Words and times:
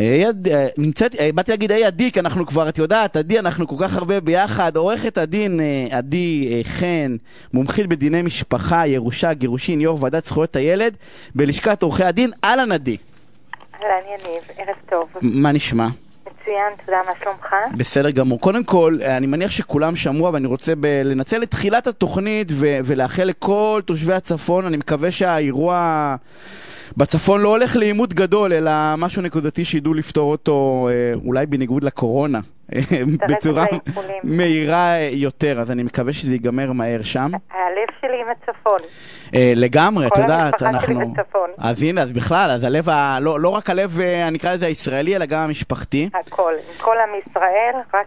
עד- 0.00 0.48
אה, 0.48 0.66
נמצאת, 0.78 1.14
אה, 1.14 1.30
באתי 1.34 1.50
להגיד 1.50 1.72
היי 1.72 1.84
עדי, 1.84 2.10
כי 2.12 2.20
אנחנו 2.20 2.46
כבר, 2.46 2.68
את 2.68 2.78
יודעת, 2.78 3.16
עדי, 3.16 3.38
אנחנו 3.38 3.68
כל 3.68 3.74
כך 3.78 3.96
הרבה 3.96 4.20
ביחד. 4.20 4.76
עורכת 4.76 5.18
הדין 5.18 5.60
אה, 5.60 5.98
עדי 5.98 6.62
חן, 6.64 7.16
מומחית 7.54 7.86
בדיני 7.86 8.22
משפחה, 8.22 8.86
ירושה, 8.86 9.32
גירושין, 9.32 9.80
יו"ר 9.80 10.02
ועדת 10.02 10.24
זכויות 10.24 10.56
הילד, 10.56 10.96
בלשכת 11.34 11.82
עורכי 11.82 12.04
הדין. 12.04 12.30
אהלן 12.44 12.72
עדי, 12.72 12.96
אהלן 13.74 13.86
יניב, 14.06 14.42
ערב 14.58 14.76
טוב. 14.90 15.08
מה 15.22 15.52
נשמע? 15.52 15.88
מצוין, 16.42 16.56
תודה, 16.86 16.98
מה 17.06 17.12
שלומך? 17.22 17.76
בסדר 17.76 18.10
גמור. 18.10 18.40
קודם 18.40 18.64
כל, 18.64 18.98
אני 19.02 19.26
מניח 19.26 19.50
שכולם 19.50 19.96
שמעו, 19.96 20.28
אבל 20.28 20.36
אני 20.36 20.46
רוצה 20.46 20.72
ב- 20.80 20.86
לנצל 21.04 21.42
את 21.42 21.50
תחילת 21.50 21.86
התוכנית 21.86 22.48
ו- 22.52 22.78
ולאחל 22.84 23.24
לכל 23.24 23.80
תושבי 23.84 24.12
הצפון, 24.14 24.66
אני 24.66 24.76
מקווה 24.76 25.10
שהאירוע 25.10 26.16
בצפון 26.96 27.40
לא 27.40 27.48
הולך 27.48 27.76
לעימות 27.76 28.14
גדול, 28.14 28.52
אלא 28.52 28.70
משהו 28.98 29.22
נקודתי 29.22 29.64
שידעו 29.64 29.94
לפתור 29.94 30.30
אותו, 30.30 30.88
אה, 30.90 31.12
אולי 31.24 31.46
בניגוד 31.46 31.84
לקורונה, 31.84 32.40
אה, 32.74 32.80
בצורה. 33.28 33.66
מהירה 34.24 34.94
יותר, 35.12 35.60
אז 35.60 35.70
אני 35.70 35.82
מקווה 35.82 36.12
שזה 36.12 36.34
ייגמר 36.34 36.72
מהר 36.72 37.02
שם. 37.02 37.30
הלב 37.50 37.88
שלי 38.00 38.20
עם 38.20 38.26
הצפון. 38.30 38.80
אה, 39.34 39.52
לגמרי, 39.56 40.06
את 40.06 40.12
כל 40.12 40.20
יודעת, 40.20 40.62
המשפחה 40.62 40.86
שלי 40.86 40.94
אנחנו... 40.94 41.12
בצפון. 41.14 41.50
אז 41.58 41.82
הנה, 41.82 42.02
אז 42.02 42.12
בכלל, 42.12 42.50
אז 42.50 42.64
הלב, 42.64 42.88
ה... 42.88 43.18
לא, 43.20 43.40
לא 43.40 43.48
רק 43.48 43.70
הלב, 43.70 44.00
אה, 44.00 44.28
אני 44.28 44.38
אקרא 44.38 44.54
לזה 44.54 44.66
הישראלי, 44.66 45.16
אלא 45.16 45.26
גם 45.26 45.40
המשפחתי. 45.40 46.08
הכל, 46.14 46.52
עם 46.52 46.78
כל 46.78 46.96
עם 46.98 47.20
ישראל, 47.26 47.74
רק 47.94 48.06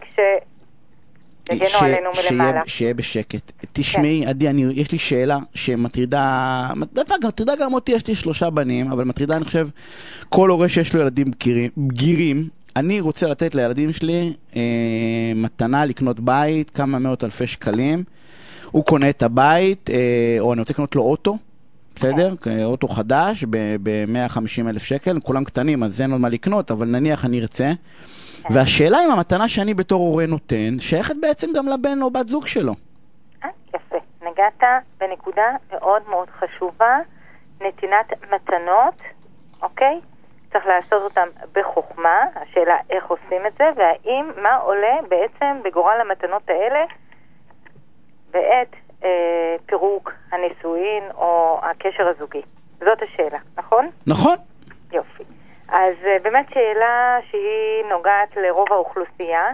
שיגנו 1.50 1.68
ש- 1.68 1.82
עלינו 1.82 2.10
מלמעלה. 2.30 2.60
שיהיה 2.66 2.94
בשקט. 2.94 3.52
תשמעי, 3.72 4.26
עדי, 4.26 4.48
אני, 4.48 4.64
יש 4.74 4.92
לי 4.92 4.98
שאלה 4.98 5.38
שמטרידה, 5.54 6.70
מטרידה 7.24 7.52
גם 7.60 7.74
אותי, 7.74 7.92
יש 7.92 8.06
לי 8.06 8.14
שלושה 8.14 8.50
בנים, 8.50 8.92
אבל 8.92 9.04
מטרידה, 9.04 9.36
אני 9.36 9.44
חושב, 9.44 9.68
כל 10.28 10.50
הורה 10.50 10.68
שיש 10.68 10.94
לו 10.94 11.00
ילדים 11.00 11.30
בגירים, 11.30 11.70
בגירים 11.76 12.48
אני 12.76 13.00
רוצה 13.00 13.28
לתת 13.28 13.54
לילדים 13.54 13.92
שלי 13.92 14.32
אה, 14.56 14.62
מתנה 15.34 15.84
לקנות 15.84 16.20
בית, 16.20 16.70
כמה 16.70 16.98
מאות 16.98 17.24
אלפי 17.24 17.46
שקלים. 17.46 18.04
הוא 18.70 18.84
קונה 18.84 19.10
את 19.10 19.22
הבית, 19.22 19.90
אה, 19.90 20.36
או 20.40 20.52
אני 20.52 20.60
רוצה 20.60 20.72
לקנות 20.72 20.96
לו 20.96 21.02
אוטו, 21.02 21.38
בסדר? 21.96 22.34
כן. 22.36 22.64
אוטו 22.64 22.88
חדש 22.88 23.44
ב-150 23.50 24.68
אלף 24.68 24.82
שקל, 24.82 25.20
כולם 25.20 25.44
קטנים, 25.44 25.82
אז 25.82 26.00
אין 26.00 26.12
עוד 26.12 26.20
מה 26.20 26.28
לקנות, 26.28 26.70
אבל 26.70 26.86
נניח 26.86 27.24
אני 27.24 27.40
ארצה. 27.40 27.72
כן. 28.42 28.54
והשאלה 28.54 28.98
אם 29.06 29.10
המתנה 29.10 29.48
שאני 29.48 29.74
בתור 29.74 30.00
הורה 30.00 30.26
נותן, 30.26 30.80
שייכת 30.80 31.14
בעצם 31.20 31.48
גם 31.56 31.68
לבן 31.68 32.02
או 32.02 32.10
בת 32.10 32.28
זוג 32.28 32.46
שלו. 32.46 32.72
אה, 33.44 33.48
יפה. 33.74 33.96
נגעת 34.22 34.62
בנקודה 34.98 35.56
מאוד 35.70 36.02
מאוד 36.08 36.28
חשובה, 36.30 36.98
נתינת 37.60 38.06
מתנות, 38.32 38.94
אוקיי? 39.62 40.00
צריך 40.52 40.66
לעשות 40.66 41.02
אותם 41.02 41.28
בחוכמה, 41.52 42.18
השאלה 42.34 42.76
איך 42.90 43.04
עושים 43.06 43.46
את 43.46 43.52
זה, 43.58 43.64
והאם, 43.76 44.30
מה 44.42 44.56
עולה 44.56 44.96
בעצם 45.08 45.62
בגורל 45.64 46.00
המתנות 46.00 46.42
האלה 46.48 46.84
בעת 48.30 48.74
אה, 49.04 49.56
פירוק 49.66 50.12
הנישואין 50.32 51.02
או 51.14 51.60
הקשר 51.62 52.08
הזוגי. 52.08 52.42
זאת 52.78 52.98
השאלה, 53.02 53.38
נכון? 53.56 53.90
נכון? 54.06 54.36
יופי. 54.92 55.24
אז 55.70 55.94
אה, 56.06 56.16
באמת 56.22 56.48
שאלה 56.48 57.18
שהיא 57.30 57.84
נוגעת 57.90 58.36
לרוב 58.36 58.72
האוכלוסייה, 58.72 59.48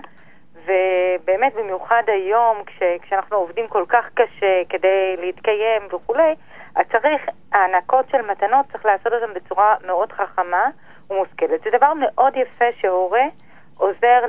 ובאמת 0.55 1.55
במיוחד 1.55 2.03
היום, 2.07 2.65
כש, 2.67 2.83
כשאנחנו 3.03 3.37
עובדים 3.37 3.69
כל 3.69 3.85
כך 3.89 4.05
קשה 4.15 4.63
כדי 4.69 5.17
להתקיים 5.19 5.83
וכולי, 5.93 6.35
אז 6.75 6.87
צריך, 6.93 7.23
הענקות 7.53 8.09
של 8.11 8.23
מתנות 8.23 8.67
צריך 8.73 8.87
לעשות 8.87 9.13
אותן 9.13 9.35
בצורה 9.35 9.75
מאוד 9.87 10.13
חכמה 10.13 10.67
ומושכלת. 11.11 11.61
זה 11.65 11.71
דבר 11.73 11.93
מאוד 11.95 12.37
יפה 12.37 12.65
שהורה 12.81 13.25
עוזר 13.79 14.21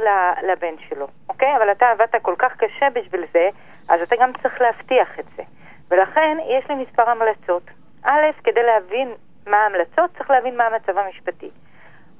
לבן 0.44 0.78
שלו, 0.90 1.08
אוקיי? 1.30 1.56
אבל 1.58 1.72
אתה 1.72 1.90
עבדת 1.90 2.16
כל 2.22 2.36
כך 2.38 2.56
קשה 2.58 2.90
בשביל 2.90 3.26
זה, 3.34 3.50
אז 3.90 4.02
אתה 4.02 4.16
גם 4.16 4.32
צריך 4.42 4.62
להבטיח 4.62 5.20
את 5.20 5.26
זה. 5.36 5.44
ולכן 5.90 6.38
יש 6.48 6.70
לי 6.70 6.76
מספר 6.76 7.10
המלצות. 7.10 7.64
א', 8.04 8.26
כדי 8.44 8.64
להבין 8.64 9.14
מה 9.48 9.58
ההמלצות, 9.58 10.18
צריך 10.18 10.30
להבין 10.30 10.58
מה 10.58 10.64
המצב 10.64 10.98
המשפטי. 10.98 11.50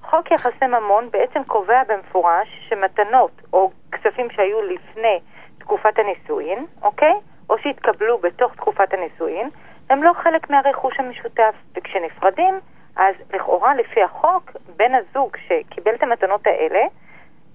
חוק 0.10 0.32
יחסי 0.32 0.66
ממון 0.66 1.10
בעצם 1.12 1.44
קובע 1.44 1.84
במפורש 1.88 2.48
שמתנות 2.70 3.32
או 3.54 3.72
כספים 3.92 4.30
שהיו 4.30 4.62
לפני 4.62 5.20
תקופת 5.58 6.00
הנישואין, 6.00 6.66
אוקיי? 6.82 7.14
או 7.50 7.58
שהתקבלו 7.58 8.18
בתוך 8.18 8.56
תקופת 8.56 8.94
הנישואין, 8.94 9.50
הם 9.90 10.04
לא 10.04 10.14
חלק 10.14 10.50
מהרכוש 10.50 11.00
המשותף. 11.00 11.56
וכשנפרדים, 11.76 12.60
אז 12.96 13.16
לכאורה 13.34 13.76
לפי 13.76 14.04
החוק, 14.04 14.52
בן 14.76 14.92
הזוג 14.96 15.38
שקיבל 15.48 15.96
את 15.96 16.04
המתנות 16.04 16.48
האלה, 16.48 16.80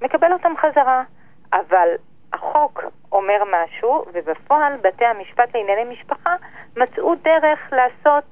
מקבל 0.02 0.32
אותם 0.32 0.52
חזרה. 0.56 1.02
אבל 1.52 1.88
החוק 2.32 2.82
אומר 3.12 3.42
משהו, 3.52 4.04
ובפועל 4.12 4.76
בתי 4.82 5.04
המשפט 5.04 5.54
לענייני 5.54 5.84
משפחה 5.84 6.36
מצאו 6.76 7.14
דרך 7.14 7.72
לעשות 7.72 8.24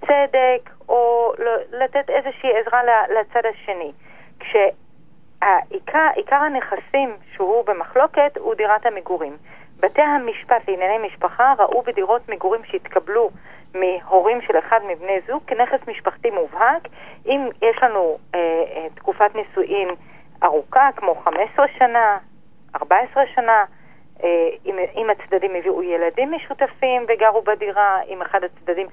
צדק 0.00 0.70
או 0.88 1.32
ל- 1.38 1.82
לתת 1.82 2.10
איזושהי 2.10 2.50
עזרה 2.58 2.80
לצד 3.08 3.46
השני. 3.46 3.92
כשעיקר 4.40 6.36
הנכסים 6.36 7.16
שהוא 7.34 7.64
במחלוקת 7.64 8.36
הוא 8.38 8.54
דירת 8.54 8.86
המגורים. 8.86 9.36
בתי 9.80 10.02
המשפט 10.02 10.68
לענייני 10.68 11.06
משפחה 11.06 11.54
ראו 11.58 11.82
בדירות 11.82 12.28
מגורים 12.28 12.64
שהתקבלו 12.64 13.30
מהורים 13.74 14.40
של 14.40 14.58
אחד 14.58 14.80
מבני 14.88 15.20
זוג 15.26 15.42
כנכס 15.46 15.88
משפחתי 15.88 16.30
מובהק. 16.30 16.88
אם 17.26 17.48
יש 17.62 17.82
לנו 17.82 18.18
אה, 18.34 18.38
אה, 18.40 18.86
תקופת 18.94 19.34
נישואין 19.34 19.88
ארוכה, 20.42 20.88
כמו 20.96 21.14
15 21.14 21.66
שנה, 21.78 22.18
14 22.82 23.22
שנה, 23.34 23.64
אה, 24.24 24.48
אם, 24.66 24.76
אם 24.96 25.10
הצדדים 25.10 25.54
הביאו 25.54 25.82
ילדים 25.82 26.32
משותפים 26.32 27.06
וגרו 27.08 27.42
בדירה, 27.42 28.00
אם 28.08 28.22
אחד 28.22 28.40
הצדדים 28.44 28.86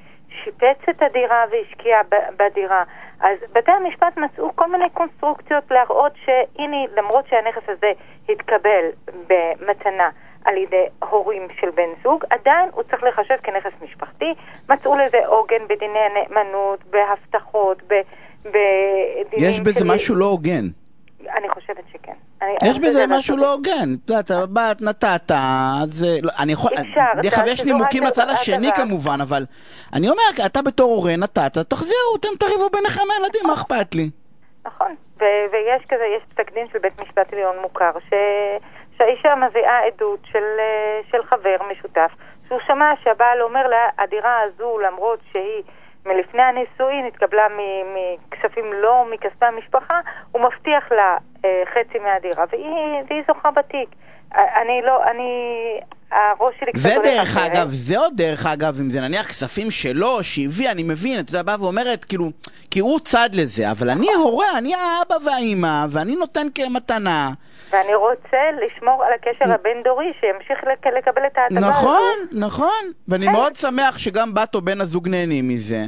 שיפץ 0.44 0.90
את 0.90 1.02
הדירה 1.02 1.46
והשקיע 1.52 1.98
בדירה. 2.38 2.84
אז 3.20 3.38
בתי 3.54 3.72
המשפט 3.72 4.18
מצאו 4.18 4.56
כל 4.56 4.72
מיני 4.72 4.90
קונסטרוקציות 4.94 5.64
להראות 5.72 6.12
שהנה, 6.26 6.78
למרות 6.98 7.28
שהנכס 7.28 7.70
הזה 7.70 7.92
התקבל 8.30 8.86
במתנה 9.28 10.10
על 10.46 10.58
ידי 10.58 10.86
הורים 11.10 11.48
של 11.60 11.70
בן 11.70 11.90
זוג, 12.04 12.24
עדיין 12.30 12.70
הוא 12.74 12.84
צריך 12.84 13.04
לחשב 13.04 13.36
כנכס 13.44 13.72
משפחתי. 13.82 14.34
מצאו 14.70 14.96
לזה 14.96 15.18
עוגן 15.28 15.68
בדיני 15.70 16.00
הנאמנות, 16.00 16.84
בהבטחות. 16.86 17.82
בדינים 18.46 19.50
יש 19.50 19.60
בזה 19.60 19.80
של- 19.80 19.86
משהו 19.88 20.16
לא 20.16 20.26
הוגן. 20.26 20.66
אני 21.38 21.50
חושבת 21.50 21.84
שכן. 21.92 22.12
אני- 22.12 22.27
יש 22.64 22.80
בזה 22.80 23.08
משהו. 23.08 23.38
לא 23.38 23.54
הוגן. 23.54 23.94
את 24.06 24.10
יודעת, 24.10 24.32
באת, 24.50 24.82
נתת, 24.82 25.32
אז 25.32 26.06
אה, 26.08 26.18
לא, 26.24 26.32
אני 26.40 26.54
יכול... 26.54 26.72
דרך 27.22 27.40
אגב, 27.40 27.48
יש 27.48 27.60
שזו 27.60 27.74
נימוקים 27.74 28.04
לצד. 28.04 28.30
השני 28.30 28.72
כמובן, 28.76 29.22
אבל 29.22 29.46
אני 29.94 30.10
אומר, 30.10 30.46
אתה 30.46 30.62
בתור 30.62 30.96
הורה 30.96 31.16
נתת, 31.16 31.58
תחזירו, 31.58 32.16
אתם 32.20 32.30
תריבו 32.40 32.70
ביניכם 32.70 33.02
הילדים, 33.18 33.42
מה 33.48 33.54
אכפת 33.54 33.96
לי? 33.96 34.10
נכון, 34.66 34.96
ויש 35.20 35.86
כזה, 35.90 36.04
יש 36.18 36.24
פסק 36.34 36.54
דין 36.54 36.68
של 36.74 36.80
בית 36.80 37.02
משפט 37.02 37.34
עליון 37.34 37.56
מוכר. 37.62 37.92
שהאישה 38.98 39.36
מביאה 39.36 39.80
עדות 39.88 40.20
אה, 40.36 40.42
של 41.12 41.24
חבר 41.24 41.58
משותף, 41.72 42.12
שהוא 42.48 42.60
שמע 42.68 42.94
שהבעל 43.04 43.42
אומר 43.42 43.68
לה, 43.68 43.90
הדירה 43.98 44.40
הזו, 44.42 44.80
למרות 44.80 45.20
שהיא 45.32 45.64
מלפני 46.08 46.42
הנישואין, 46.44 47.06
התקבלה 47.06 47.48
מכספים 47.96 48.74
לא 48.74 49.06
מכספי 49.12 49.46
המשפחה, 49.46 50.00
הוא 50.32 50.42
מבטיח 50.42 50.92
לה 50.92 51.18
אה, 51.46 51.64
חצי 51.74 52.00
מהדירה, 52.00 52.46
והיא, 52.52 53.04
והיא 53.08 53.24
זוכה 53.28 53.52
בתיק. 53.52 53.90
אה, 54.36 54.62
אני 54.62 54.82
לא, 54.82 55.04
אני... 55.04 55.32
הראש 56.12 56.56
שלי 56.60 56.72
קצת 56.72 56.82
זה 56.82 56.96
הולך 56.96 57.06
דרך 57.08 57.22
אחרת. 57.38 57.52
אגב, 57.52 57.68
זה 57.70 57.98
עוד 58.00 58.14
דרך 58.18 58.46
אגב, 58.46 58.80
אם 58.80 58.90
זה 58.90 59.02
נניח 59.02 59.28
כספים 59.28 59.72
שלו, 59.72 60.24
שהביא, 60.24 60.72
אני 60.72 60.84
מבין, 60.84 61.20
אתה 61.20 61.30
יודע, 61.30 61.44
באה 61.44 61.56
ואומרת, 61.64 62.06
כאילו, 62.06 62.30
כי 62.72 62.80
הוא 62.80 63.00
צד 63.00 63.30
לזה, 63.34 63.72
אבל 63.72 63.90
אני 63.90 64.08
הורה, 64.14 64.46
אני 64.58 64.74
האבא 64.76 65.16
והאימא, 65.26 65.86
ואני 65.90 66.16
נותן 66.16 66.48
כמתנה. 66.56 67.32
ואני 67.72 67.96
רוצה 67.96 68.38
לשמור 68.66 69.04
על 69.04 69.14
הקשר 69.14 69.54
הבין-דורי, 69.54 70.14
שימשיך 70.20 70.64
לק- 70.64 70.88
לקבל 70.98 71.22
את 71.28 71.38
ההטבה 71.38 71.58
הזו. 71.60 71.68
נכון, 71.70 72.18
נכון, 72.32 72.92
ואני 73.08 73.26
כן. 73.26 73.32
מאוד 73.32 73.56
שמח 73.56 73.98
שגם 73.98 74.34
בת 74.34 74.56
או 74.56 74.62
בן 74.62 74.82
הזוג 74.82 75.10
נהנים 75.10 75.48
מזה. 75.50 75.84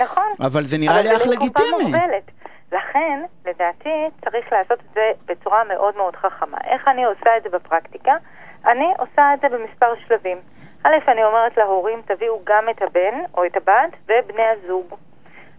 נכון. 0.00 0.24
אבל 0.40 0.64
זה 0.64 0.78
נראה 0.78 1.02
לי 1.02 1.08
אך 1.08 1.14
אבל 1.16 1.24
זה 1.24 1.30
לתקופה 1.30 1.62
לגיטימי. 1.76 1.98
לכן, 2.72 3.20
לדעתי, 3.46 3.88
צריך 4.24 4.44
לעשות 4.52 4.78
את 4.80 4.94
זה 4.94 5.00
בצורה 5.26 5.64
מאוד 5.64 5.96
מאוד 5.96 6.16
חכמה. 6.16 6.56
איך 6.64 6.88
אני 6.88 7.04
עושה 7.04 7.30
את 7.38 7.42
זה 7.42 7.48
בפרקטיקה? 7.58 8.12
אני 8.66 8.92
עושה 8.98 9.34
את 9.34 9.40
זה 9.40 9.48
במספר 9.48 9.94
שלבים. 10.06 10.38
א', 10.84 10.96
אני 11.08 11.24
אומרת 11.24 11.56
להורים, 11.56 12.02
תביאו 12.04 12.40
גם 12.44 12.68
את 12.70 12.82
הבן 12.82 13.14
או 13.34 13.46
את 13.46 13.56
הבת 13.56 13.96
ובני 14.08 14.42
הזוג. 14.42 14.94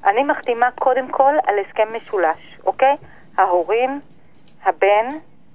אני 0.06 0.24
מחתימה 0.24 0.72
קודם 0.72 1.08
כל 1.08 1.34
על 1.48 1.60
הסכם 1.60 1.88
משולש, 1.94 2.58
אוקיי? 2.66 2.96
ההורים, 3.38 4.00
הבן 4.64 5.08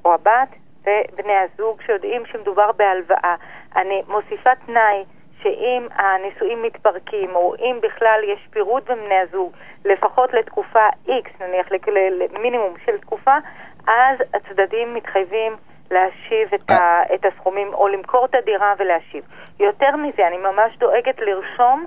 או 0.05 0.15
הבת 0.15 0.49
ובני 0.81 1.33
הזוג 1.33 1.83
שיודעים 1.87 2.27
שמדובר 2.27 2.73
בהלוואה. 2.73 3.35
אני 3.77 4.03
מוסיפה 4.09 4.51
תנאי 4.67 5.05
שאם 5.43 5.87
הנישואים 5.93 6.63
מתפרקים, 6.63 7.35
או 7.35 7.55
אם 7.59 7.79
בכלל 7.83 8.21
יש 8.25 8.49
פירוד 8.51 8.85
בין 8.85 8.99
בני 8.99 9.19
הזוג, 9.19 9.53
לפחות 9.85 10.33
לתקופה 10.33 10.89
X, 11.07 11.45
נניח 11.45 11.67
למינימום 11.71 12.75
של 12.85 12.99
תקופה, 12.99 13.37
אז 13.87 14.19
הצדדים 14.35 14.95
מתחייבים 14.95 15.57
להשיב 15.91 16.55
את, 16.55 16.71
ה, 16.71 17.03
את 17.15 17.25
הסכומים, 17.25 17.75
או 17.75 17.89
למכור 17.89 18.25
את 18.25 18.35
הדירה 18.35 18.75
ולהשיב. 18.79 19.25
יותר 19.61 19.97
מזה, 19.97 20.27
אני 20.27 20.37
ממש 20.37 20.77
דואגת 20.79 21.19
לרשום 21.19 21.85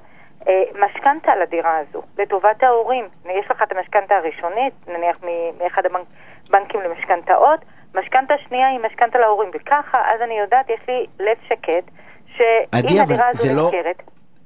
אה, 0.47 0.63
משכנתה 0.85 1.31
על 1.31 1.41
הדירה 1.41 1.77
הזו, 1.77 2.01
לטובת 2.19 2.63
ההורים. 2.63 3.05
יש 3.25 3.51
לך 3.51 3.63
את 3.63 3.71
המשכנתה 3.71 4.15
הראשונית, 4.15 4.73
נניח 4.87 5.17
מאחד 5.59 5.81
הבנקים 5.85 6.81
למשכנתאות, 6.81 7.59
משכנתה 7.95 8.33
שנייה 8.47 8.67
היא 8.67 8.79
משכנתה 8.79 9.19
להורים, 9.19 9.49
וככה, 9.53 10.01
אז 10.13 10.21
אני 10.21 10.39
יודעת, 10.39 10.69
יש 10.69 10.79
לי 10.87 11.05
לב 11.19 11.37
שקט, 11.47 11.91
שאם 12.37 13.01
הדירה 13.03 13.27
הזו 13.29 13.53
לא... 13.53 13.63
נמכרת... 13.63 14.01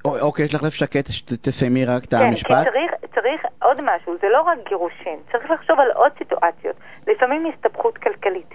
אוקיי, 0.05 0.45
יש 0.45 0.55
לך 0.55 0.63
לב 0.63 0.69
שקט, 0.69 1.05
תסיימי 1.41 1.85
רק 1.85 2.03
את 2.03 2.09
כן, 2.09 2.17
המשפט. 2.17 2.49
כן, 2.49 2.63
כי 2.63 2.69
צריך, 2.69 2.91
צריך 3.15 3.41
עוד 3.61 3.81
משהו, 3.81 4.17
זה 4.21 4.27
לא 4.29 4.41
רק 4.41 4.57
גירושין, 4.69 5.19
צריך 5.31 5.51
לחשוב 5.51 5.79
על 5.79 5.91
עוד 5.91 6.11
סיטואציות. 6.17 6.75
לפעמים 7.07 7.45
הסתבכות 7.45 7.97
כלכלית, 7.97 8.53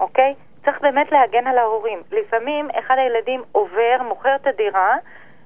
אוקיי? 0.00 0.34
צריך 0.64 0.76
באמת 0.82 1.12
להגן 1.12 1.46
על 1.46 1.58
ההורים. 1.58 1.98
לפעמים 2.12 2.68
אחד 2.78 2.94
הילדים 2.98 3.42
עובר, 3.52 4.02
מוכר 4.08 4.36
את 4.36 4.46
הדירה, 4.46 4.96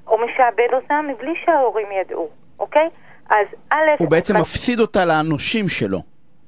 או 0.07 0.17
משעבד 0.19 0.75
אותה 0.75 1.01
מבלי 1.09 1.35
שההורים 1.45 1.87
ידעו, 2.01 2.29
אוקיי? 2.59 2.89
אז 3.31 3.47
א'... 3.71 3.77
הוא 3.99 4.11
בעצם 4.11 4.35
בס... 4.35 4.41
מפסיד 4.41 4.81
אותה 4.81 5.05
לאנושים 5.05 5.69
שלו. 5.69 5.99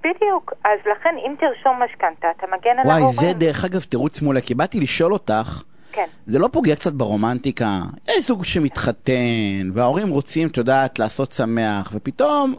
בדיוק. 0.01 0.53
אז 0.65 0.79
לכן, 0.93 1.15
אם 1.27 1.35
תרשום 1.41 1.83
משכנתה, 1.83 2.29
אתה 2.37 2.47
מגן 2.47 2.79
על 2.79 2.87
וואי, 2.87 2.97
ההורים. 2.97 3.19
וואי, 3.19 3.33
זה 3.33 3.33
דרך 3.33 3.65
אגב 3.65 3.81
תירוץ 3.81 4.23
מעולה, 4.23 4.41
כי 4.41 4.55
באתי 4.55 4.81
לשאול 4.81 5.13
אותך, 5.13 5.63
כן. 5.93 6.07
זה 6.27 6.39
לא 6.39 6.49
פוגע 6.53 6.75
קצת 6.75 6.93
ברומנטיקה? 6.93 7.81
יש 8.09 8.27
זוג 8.27 8.45
שמתחתן, 8.45 9.71
וההורים 9.75 10.09
רוצים, 10.09 10.49
את 10.49 10.57
יודעת, 10.57 10.99
לעשות 10.99 11.33
שמח, 11.33 11.93
ופתאום 11.95 12.55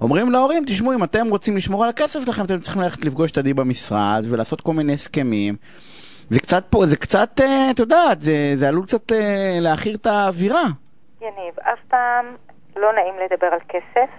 אומרים 0.00 0.32
להורים, 0.32 0.62
תשמעו, 0.66 0.94
אם 0.94 1.04
אתם 1.04 1.26
רוצים 1.28 1.56
לשמור 1.56 1.84
על 1.84 1.90
הכסף 1.90 2.24
שלכם, 2.24 2.44
אתם 2.44 2.58
צריכים 2.58 2.82
ללכת 2.82 3.04
לפגוש 3.04 3.32
את 3.32 3.38
עדי 3.38 3.54
במשרד, 3.54 4.24
ולעשות 4.30 4.60
כל 4.60 4.72
מיני 4.72 4.92
הסכמים. 4.92 5.54
זה 6.30 6.40
קצת 6.40 6.64
פה, 6.70 6.86
זה 6.86 6.96
קצת, 6.96 7.40
אה, 7.40 7.70
את 7.70 7.78
יודעת, 7.78 8.20
זה, 8.20 8.52
זה 8.54 8.68
עלול 8.68 8.84
קצת 8.84 9.12
אה, 9.12 9.58
להעכיר 9.60 9.94
את 9.94 10.06
האווירה. 10.06 10.64
יניב, 11.20 11.54
אף 11.60 11.78
פעם 11.88 12.26
לא 12.76 12.92
נעים 12.92 13.14
לדבר 13.24 13.46
על 13.46 13.60
כסף. 13.68 14.10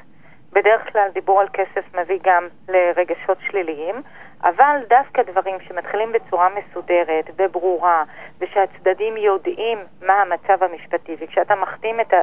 בדרך 0.53 0.81
כלל 0.91 1.07
דיבור 1.13 1.39
על 1.39 1.47
כסף 1.53 1.95
מביא 1.95 2.19
גם 2.25 2.47
לרגשות 2.69 3.37
שליליים, 3.49 3.95
אבל 4.43 4.79
דווקא 4.89 5.21
דברים 5.23 5.55
שמתחילים 5.67 6.11
בצורה 6.11 6.47
מסודרת 6.49 7.25
וברורה, 7.37 8.03
ושהצדדים 8.39 9.17
יודעים 9.17 9.79
מה 10.01 10.13
המצב 10.21 10.63
המשפטי, 10.63 11.15
וכשאתה 11.19 11.55
מחתים 11.55 11.99
את, 11.99 12.13
ה, 12.13 12.21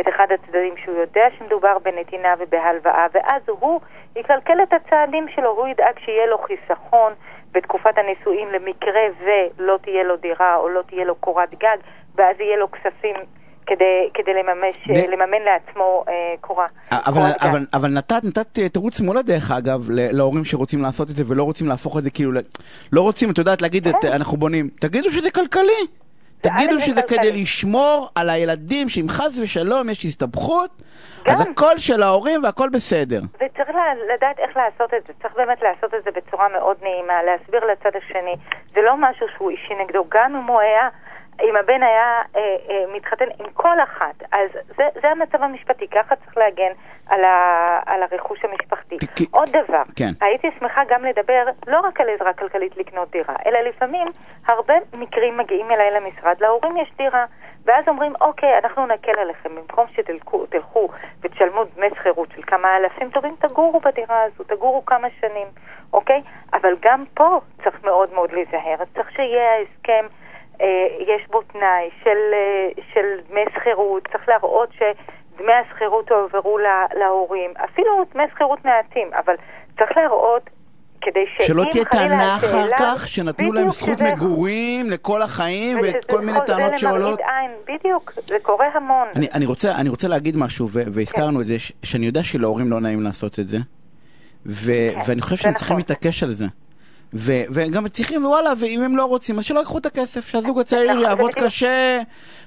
את 0.00 0.08
אחד 0.08 0.26
הצדדים 0.32 0.76
שהוא 0.76 0.96
יודע 0.96 1.26
שמדובר 1.38 1.78
בנתינה 1.78 2.34
ובהלוואה, 2.38 3.06
ואז 3.12 3.42
הוא 3.46 3.80
יקלקל 4.16 4.62
את 4.62 4.72
הצעדים 4.72 5.28
שלו, 5.28 5.50
הוא 5.50 5.68
ידאג 5.68 5.98
שיהיה 5.98 6.26
לו 6.26 6.38
חיסכון 6.38 7.12
בתקופת 7.52 7.98
הנישואים 7.98 8.48
למקרה 8.48 9.02
ולא 9.18 9.78
תהיה 9.82 10.02
לו 10.02 10.16
דירה 10.16 10.56
או 10.56 10.68
לא 10.68 10.82
תהיה 10.82 11.04
לו 11.04 11.14
קורת 11.14 11.54
גג, 11.54 11.76
ואז 12.14 12.40
יהיה 12.40 12.56
לו 12.56 12.70
כספים 12.70 13.16
כדי, 13.66 14.08
כדי 14.14 14.34
לממש, 14.34 14.76
ד... 14.88 15.10
לממן 15.10 15.42
לעצמו 15.44 16.04
אה, 16.08 16.34
קורה. 16.40 16.66
אבל, 16.92 17.30
אבל, 17.40 17.66
אבל 17.74 17.90
נתת, 17.90 18.24
נתת 18.24 18.58
תירוץ 18.72 19.00
מולה 19.00 19.22
דרך 19.22 19.50
אגב 19.50 19.86
להורים 19.90 20.44
שרוצים 20.44 20.82
לעשות 20.82 21.10
את 21.10 21.16
זה 21.16 21.24
ולא 21.26 21.42
רוצים 21.42 21.66
להפוך 21.66 21.98
את 21.98 22.04
זה 22.04 22.10
כאילו, 22.10 22.32
לא 22.92 23.00
רוצים, 23.00 23.30
את 23.30 23.38
יודעת, 23.38 23.62
להגיד, 23.62 23.88
את, 23.88 23.94
כן. 24.02 24.12
אנחנו 24.12 24.36
בונים, 24.36 24.68
תגידו 24.80 25.10
שזה 25.10 25.30
כלכלי. 25.30 25.86
תגידו 26.40 26.80
שזה. 26.80 27.02
כדי 27.02 27.32
לשמור 27.32 28.08
על 28.14 28.30
הילדים, 28.30 28.88
שאם 28.88 29.06
חס 29.08 29.38
ושלום 29.42 29.88
יש 29.88 30.04
הסתבכות, 30.04 30.70
גם. 31.24 31.34
אז 31.34 31.40
הכל 31.40 31.78
של 31.78 32.02
ההורים 32.02 32.44
והכל 32.44 32.68
בסדר. 32.68 33.20
וצריך 33.34 33.76
לדעת 34.14 34.38
איך 34.38 34.56
לעשות 34.56 34.94
את 34.94 35.06
זה. 35.06 35.12
צריך 35.22 35.34
באמת 35.36 35.62
לעשות 35.62 35.94
את 35.94 36.04
זה 36.04 36.10
בצורה 36.10 36.48
מאוד 36.48 36.76
נעימה, 36.82 37.22
להסביר 37.22 37.60
לצד 37.72 37.90
השני. 37.96 38.36
זה 38.66 38.80
לא 38.80 38.94
משהו 38.98 39.26
שהוא 39.36 39.50
אישי 39.50 39.74
נגדו, 39.84 40.04
גם 40.08 40.36
אם 40.36 40.46
הוא 40.46 40.60
היה... 40.60 40.88
אם 41.42 41.56
הבן 41.56 41.82
היה 41.82 42.22
אה, 42.36 42.40
אה, 42.70 42.84
מתחתן 42.94 43.24
עם 43.38 43.46
כל 43.52 43.80
אחת, 43.82 44.14
אז 44.32 44.50
זה, 44.76 44.84
זה 45.02 45.10
המצב 45.10 45.42
המשפטי, 45.42 45.88
ככה 45.88 46.16
צריך 46.16 46.36
להגן 46.36 46.72
על, 47.06 47.24
ה, 47.24 47.80
על 47.86 48.02
הרכוש 48.02 48.44
המשפחתי. 48.44 48.98
כי... 49.16 49.26
עוד 49.30 49.48
דבר, 49.48 49.82
כן. 49.96 50.10
הייתי 50.20 50.48
שמחה 50.58 50.82
גם 50.88 51.04
לדבר 51.04 51.44
לא 51.66 51.80
רק 51.80 52.00
על 52.00 52.08
עזרה 52.08 52.32
כלכלית 52.32 52.76
לקנות 52.76 53.10
דירה, 53.10 53.34
אלא 53.46 53.60
לפעמים 53.60 54.08
הרבה 54.46 54.74
מקרים 54.92 55.36
מגיעים 55.36 55.70
אליי 55.70 55.90
למשרד, 55.90 56.34
להורים 56.40 56.76
יש 56.76 56.92
דירה, 56.96 57.24
ואז 57.64 57.88
אומרים, 57.88 58.12
אוקיי, 58.20 58.58
אנחנו 58.58 58.86
נקל 58.86 59.20
עליכם, 59.20 59.48
במקום 59.56 59.84
שתלכו 59.88 60.46
תלכו 60.46 60.88
ותשלמו 61.20 61.64
דמי 61.76 61.86
שכירות 61.96 62.28
של 62.36 62.42
כמה 62.42 62.76
אלפים 62.76 63.10
טובים, 63.10 63.36
תגורו 63.38 63.80
בדירה 63.80 64.22
הזו, 64.22 64.44
תגורו 64.44 64.84
כמה 64.84 65.08
שנים, 65.20 65.46
אוקיי? 65.92 66.22
אבל 66.52 66.76
גם 66.82 67.04
פה 67.14 67.40
צריך 67.62 67.84
מאוד 67.84 68.14
מאוד 68.14 68.32
להיזהר, 68.32 68.84
צריך 68.94 69.10
שיהיה 69.10 69.52
ההסכם 69.52 70.06
יש 71.00 71.28
בו 71.30 71.42
תנאי 71.42 71.90
של, 72.04 72.18
של 72.94 73.06
דמי 73.28 73.40
שכירות, 73.54 74.08
צריך 74.12 74.28
להראות 74.28 74.68
שדמי 74.72 75.52
השכירות 75.52 76.10
הועברו 76.10 76.58
להורים, 76.98 77.50
אפילו 77.64 78.04
דמי 78.14 78.22
שכירות 78.34 78.64
מעטים, 78.64 79.10
אבל 79.14 79.34
צריך 79.78 79.96
להראות 79.96 80.50
כדי 81.00 81.24
שאם 81.36 81.46
שלא 81.46 81.64
תהיה 81.70 81.84
טענה 81.84 82.36
אחר 82.36 82.68
כך 82.78 83.08
שנתנו 83.08 83.52
להם 83.52 83.70
זכות 83.70 83.98
שזה... 83.98 84.14
מגורים 84.14 84.90
לכל 84.90 85.22
החיים 85.22 85.80
ואת 85.82 86.04
כל 86.04 86.20
מיני 86.20 86.38
טענות 86.46 86.78
שעולות. 86.78 87.18
עין, 87.20 87.50
בדיוק, 87.78 88.12
זה 88.26 88.36
קורה 88.42 88.66
המון. 88.74 89.08
אני, 89.16 89.28
אני, 89.34 89.46
רוצה, 89.46 89.74
אני 89.74 89.88
רוצה 89.88 90.08
להגיד 90.08 90.36
משהו, 90.36 90.68
והזכרנו 90.70 91.34
כן. 91.34 91.40
את 91.40 91.46
זה, 91.46 91.56
שאני 91.82 92.06
יודע 92.06 92.22
שלהורים 92.22 92.70
לא 92.70 92.80
נעים 92.80 93.02
לעשות 93.02 93.38
את 93.38 93.48
זה, 93.48 93.58
ו- 94.46 94.92
כן, 94.94 95.00
ואני 95.06 95.22
חושב 95.22 95.36
שהם 95.36 95.54
צריכים 95.54 95.76
נכון. 95.76 95.80
להתעקש 95.80 96.22
על 96.22 96.30
זה. 96.30 96.46
ו- 97.14 97.44
וגם 97.54 97.88
צריכים, 97.88 98.26
וואלה, 98.26 98.52
ואם 98.60 98.82
הם 98.82 98.96
לא 98.96 99.04
רוצים, 99.04 99.38
אז 99.38 99.44
שלא 99.44 99.58
ייקחו 99.58 99.78
את 99.78 99.86
הכסף, 99.86 100.26
שהזוג 100.26 100.60
הצעיר 100.60 101.00
יעבוד 101.00 101.34
קשה, 101.34 101.98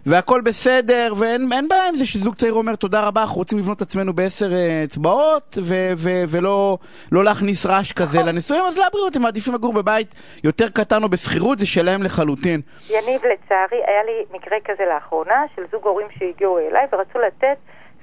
והכל 0.05 0.41
בסדר, 0.41 1.13
ואין 1.19 1.67
בעיה 1.69 1.87
עם 1.89 1.95
זה 1.95 2.05
שזוג 2.05 2.35
צעיר 2.35 2.53
אומר, 2.53 2.75
תודה 2.75 3.07
רבה, 3.07 3.21
אנחנו 3.21 3.37
רוצים 3.37 3.57
לבנות 3.59 3.77
את 3.77 3.81
עצמנו 3.81 4.13
בעשר 4.13 4.49
אצבעות, 4.83 5.57
ו- 5.61 5.91
ו- 5.97 6.23
ולא 6.27 6.77
לא 7.11 7.23
להכניס 7.23 7.65
רעש 7.65 7.91
כזה 7.91 8.23
לנישואים, 8.23 8.63
אז 8.63 8.77
לבריאות, 8.77 9.15
הם 9.15 9.21
מעדיפים 9.21 9.53
לגור 9.53 9.73
בבית 9.73 10.15
יותר 10.43 10.69
קטן 10.69 11.03
או 11.03 11.09
בשכירות, 11.09 11.59
זה 11.59 11.65
שלהם 11.65 12.03
לחלוטין. 12.03 12.61
יניב, 12.89 13.21
לצערי, 13.25 13.81
היה 13.87 14.03
לי 14.03 14.37
מקרה 14.37 14.57
כזה 14.65 14.83
לאחרונה, 14.93 15.43
של 15.55 15.61
זוג 15.71 15.87
הורים 15.87 16.07
שהגיעו 16.19 16.59
אליי 16.59 16.85
ורצו 16.93 17.19
לתת 17.19 17.57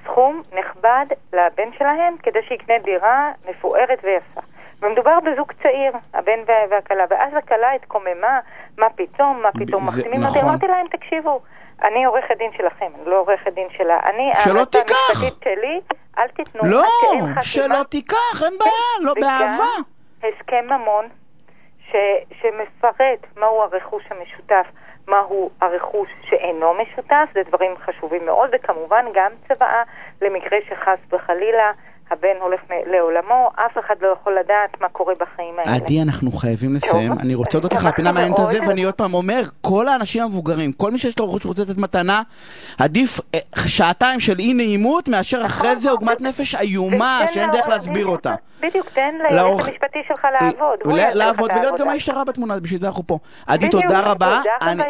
סכום 0.04 0.42
נכבד 0.58 1.04
לבן 1.32 1.70
שלהם, 1.78 2.14
כדי 2.22 2.38
שיקנה 2.48 2.74
דירה 2.84 3.32
מפוארת 3.50 3.98
ויפה. 4.04 4.40
ומדובר 4.82 5.18
בזוג 5.20 5.52
צעיר, 5.62 5.92
הבן 6.14 6.40
והכלה, 6.70 7.04
ואז 7.10 7.32
הכלה 7.34 7.72
התקוממה, 7.72 8.40
מה 8.78 8.86
פתאום, 8.90 9.42
מה 9.42 9.48
פתאום 9.52 9.84
מחתימים 9.84 10.24
אותי, 10.24 10.38
נכון. 10.38 10.48
אמרתי 10.48 10.66
להם, 10.66 10.86
תקשיבו, 10.88 11.40
אני 11.82 12.04
עורכת 12.04 12.36
דין 12.38 12.50
שלכם, 12.56 12.86
אני 12.94 13.10
לא 13.10 13.18
עורכת 13.18 13.52
דין 13.54 13.68
שלה, 13.76 14.00
אני, 14.04 14.32
שלא 14.44 14.64
תיקח, 14.64 15.20
שלי, 15.44 15.80
אל 16.18 16.28
תיתנו, 16.28 16.60
לא, 16.64 16.84
שלא 17.42 17.82
תיקח, 17.88 18.42
אין 18.44 18.52
בעיה, 18.58 19.06
לא 19.06 19.14
באהבה. 19.20 19.72
הסכם 20.22 20.66
ממון, 20.66 21.08
ש, 21.90 21.96
שמפרט 22.40 23.26
מהו 23.36 23.62
הרכוש 23.62 24.04
המשותף, 24.10 24.66
מהו 25.08 25.50
הרכוש 25.60 26.08
שאינו 26.28 26.74
משותף, 26.74 27.28
זה 27.34 27.42
דברים 27.48 27.74
חשובים 27.86 28.22
מאוד, 28.26 28.50
וכמובן 28.52 29.06
גם 29.14 29.32
צוואה 29.48 29.82
למקרה 30.22 30.58
שחס 30.68 30.98
וחלילה 31.10 31.70
הבן 32.10 32.36
הולך 32.40 32.60
לעולמו, 32.86 33.50
אף 33.56 33.78
אחד 33.78 33.94
לא 34.00 34.08
יכול 34.08 34.38
לדעת 34.40 34.80
מה 34.80 34.88
קורה 34.88 35.14
בחיים 35.14 35.54
האלה. 35.58 35.76
עדי, 35.76 36.02
אנחנו 36.02 36.32
חייבים 36.32 36.74
לסיים. 36.74 37.12
אני 37.12 37.34
רוצה 37.34 37.58
להודות 37.58 37.72
לך 37.72 37.84
על 37.84 37.88
הפינה 37.88 38.10
המעניינת 38.10 38.38
הזה, 38.38 38.58
ואני 38.66 38.82
עוד 38.84 38.94
פעם 38.94 39.14
אומר, 39.14 39.42
כל 39.60 39.88
האנשים 39.88 40.22
המבוגרים, 40.22 40.72
כל 40.72 40.90
מי 40.90 40.98
שיש 40.98 41.18
לו 41.18 41.28
רכוש 41.28 41.42
שרוצה 41.42 41.62
לתת 41.62 41.78
מתנה, 41.78 42.22
עדיף 42.78 43.20
שעתיים 43.66 44.20
של 44.20 44.38
אי 44.38 44.54
נעימות, 44.54 45.08
מאשר 45.08 45.42
אחרי 45.46 45.76
זה 45.76 45.90
עוגמת 45.90 46.20
נפש 46.20 46.54
איומה, 46.54 47.20
שאין 47.32 47.50
דרך 47.50 47.68
להסביר 47.68 48.06
אותה. 48.06 48.34
בדיוק, 48.60 48.88
תן 48.88 49.14
ליועץ 49.30 49.64
המשפטי 49.68 49.98
שלך 50.08 50.26
לעבוד. 50.40 50.78
לעבוד, 51.14 51.50
ולהיות 51.54 51.80
גם 51.80 51.88
האיש 51.88 52.08
הרע 52.08 52.24
בתמונה, 52.24 52.60
בשביל 52.60 52.80
זה 52.80 52.86
אנחנו 52.86 53.06
פה. 53.06 53.18
עדי, 53.46 53.68
תודה 53.68 54.00
רבה, 54.00 54.40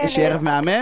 שערב 0.06 0.42
מהמם. 0.44 0.78